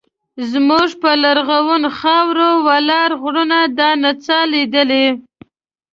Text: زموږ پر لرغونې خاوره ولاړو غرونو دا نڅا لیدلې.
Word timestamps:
زموږ 0.51 0.89
پر 1.01 1.15
لرغونې 1.23 1.89
خاوره 1.99 2.49
ولاړو 2.65 3.15
غرونو 3.23 3.59
دا 3.77 3.89
نڅا 4.03 4.39
لیدلې. 4.53 5.07